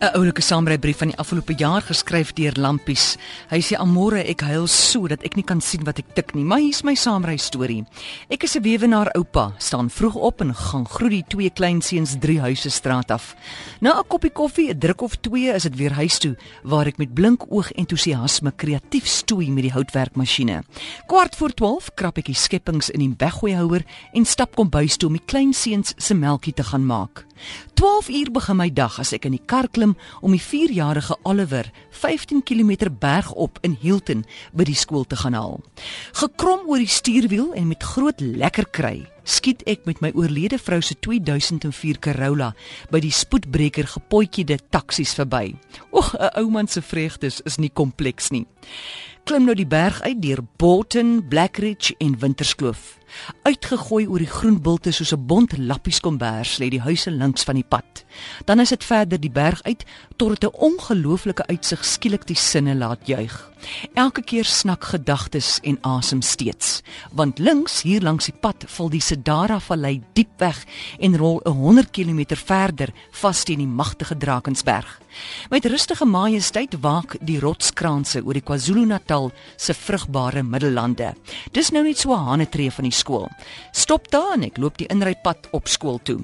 [0.00, 3.18] 'n oulike saamrybrief van die afgelope jaar geskryf deur Lampies.
[3.50, 6.44] Hy sê almore ek huil so dat ek nie kan sien wat ek tik nie,
[6.44, 7.84] maar hier's my saamry storie.
[8.30, 12.40] Ek is 'n weewenaar oupa, staan vroeg op en gaan groet die twee kleinseuns drie
[12.40, 13.36] huise straat af.
[13.80, 16.96] Na 'n koppie koffie, 'n druk of twee, is dit weer huis toe waar ek
[16.98, 20.62] met blink oog entoesiasme kreatief stoei met die houtwerkmasjiene.
[21.08, 25.08] Kwart voor 12 krap ek die skepings in die weggooihouer en stap kom bys toe
[25.08, 27.26] om die kleinseuns se melktjie te gaan maak.
[27.74, 31.70] 12 uur begin my dag as ek in die kar klim om die 4-jarige Oliver
[31.90, 35.60] 15 km berg op in Hilton by die skool te gaan haal.
[36.20, 40.80] Gekrom oor die stuurwiel en met groot lekker kry, skiet ek met my oorlede vrou
[40.84, 42.52] se 2004 Corolla
[42.92, 45.56] by die spoedbreker gepotjiede taksies verby.
[45.92, 48.46] Oeg, 'n ou man se vreugdes is nie kompleks nie.
[49.24, 52.99] Klim nou die berg uit deur Bolton, Blackridge en Winterskloof.
[53.42, 57.54] Uitgegooi oor die groen bulte soos 'n bont lappies kombers lê die huise links van
[57.54, 58.04] die pad.
[58.44, 59.84] Dan is dit verder die berg uit
[60.16, 63.50] tot dit 'n ongelooflike uitsig skielik die sinne laat juig.
[63.94, 69.00] Elke keer snak gedagtes en asem steeds, want links hier langs die pad val die
[69.00, 70.64] Sedara Vallei diep weg
[70.98, 75.00] en rol 'n 100 km verder vas teen die magtige Drakensberg.
[75.50, 81.14] Met rustige majesteit waak die rotskranse oor die KwaZulu-Natal se vrugbare middellande.
[81.52, 83.28] Dis nou net so 'n hanetree van die skool.
[83.72, 86.20] Stop daar en ek loop die inrypad op skool toe.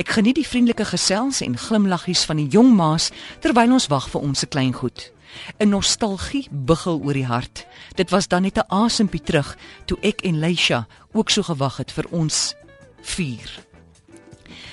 [0.00, 3.10] Ek geniet die vriendelike gesels en glimlaggies van die jong ma's
[3.44, 5.10] terwyl ons wag vir ons se kleingoed.
[5.58, 7.66] 'n Nostalgie buggel oor die hart.
[7.94, 11.92] Dit was dan net 'n asempie terug toe ek en Leisha ook so gewag het
[11.92, 12.54] vir ons
[13.02, 13.50] vier.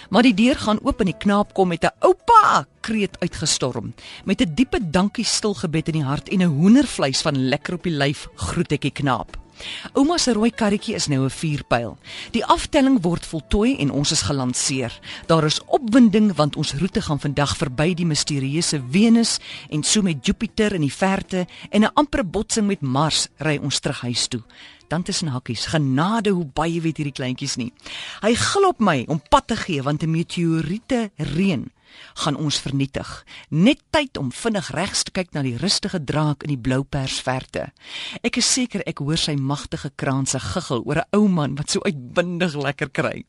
[0.10, 3.94] Maar die deur gaan oop en die knaap kom met 'n oupa kreet uitgestorm.
[4.26, 7.96] Met 'n diepe dankie stilgebed in die hart en 'n hoendervleis van lekker op die
[7.96, 9.41] lyf groet ek die knaap.
[9.94, 11.98] Ouma se rooi karretjie is nou 'n vuurpyl.
[12.32, 15.00] Die aftelling word voltooi en ons is gelanseer.
[15.28, 20.26] Daar is opwinding want ons roete gaan vandag verby die misterieuse Venus en so met
[20.26, 24.42] Jupiter in die verte en 'n ampere botsing met Mars ry ons terug huis toe.
[24.88, 27.74] Dan tussen hakkies, genade hoe baie weet hierdie kleintjies nie.
[28.22, 31.72] Hy glop my om pad te gee want 'n meteoriete reën
[32.24, 33.26] gaan ons vernietig.
[33.50, 37.72] Net tyd om vinnig regs te kyk na die rustige draak in die blou persverte.
[38.24, 41.80] Ek is seker ek hoor sy magtige kraanse giggel oor 'n ou man wat so
[41.86, 43.26] uitbundig lekker kry.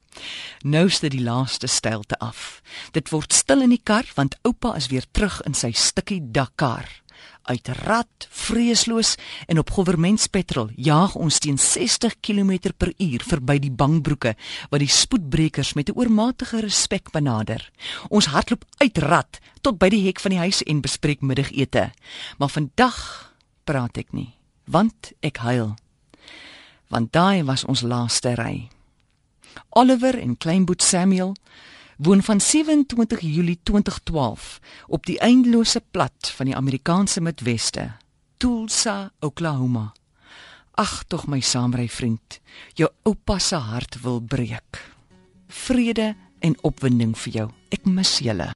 [0.65, 2.63] Nou is dit die laaste steilte af.
[2.93, 7.02] Dit word stil in die kar want oupa is weer terug in sy stukkie Dakar
[7.43, 9.17] uit rad vreesloos
[9.47, 14.35] en op govermentspetrol jaag ons teen 60 km per uur verby die bangbroeke
[14.71, 17.71] wat die spoedbrekers met 'n oormatige respek benader.
[18.09, 21.91] Ons hardloop uit rad tot by die hek van die huis en bespreek middagete.
[22.39, 23.33] Maar vandag
[23.65, 24.35] praat ek nie,
[24.65, 25.75] want ek huil.
[26.89, 28.69] Want daai was ons laaste ry.
[29.71, 31.35] Oliver en kleinboet Samuel
[32.03, 37.93] woon van 27 Julie 2012 op die eindelose plat van die Amerikaanse Midweste,
[38.37, 39.93] Tulsa, Oklahoma.
[40.75, 42.41] Ag tog my saamry vriend,
[42.75, 44.83] jou oupa se hart wil breek.
[45.47, 47.49] Vrede en opwinding vir jou.
[47.71, 48.51] Ek mis julle.